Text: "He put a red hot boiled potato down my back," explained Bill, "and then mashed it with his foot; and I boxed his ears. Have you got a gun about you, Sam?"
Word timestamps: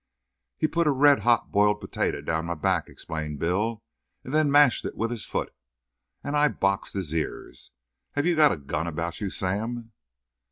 "He 0.57 0.67
put 0.67 0.87
a 0.87 0.91
red 0.91 1.19
hot 1.19 1.51
boiled 1.51 1.79
potato 1.79 2.21
down 2.21 2.47
my 2.47 2.55
back," 2.55 2.89
explained 2.89 3.37
Bill, 3.37 3.83
"and 4.23 4.33
then 4.33 4.49
mashed 4.49 4.83
it 4.83 4.95
with 4.95 5.11
his 5.11 5.25
foot; 5.25 5.53
and 6.23 6.35
I 6.35 6.47
boxed 6.47 6.95
his 6.95 7.13
ears. 7.13 7.69
Have 8.13 8.25
you 8.25 8.35
got 8.35 8.51
a 8.51 8.57
gun 8.57 8.87
about 8.87 9.21
you, 9.21 9.29
Sam?" 9.29 9.91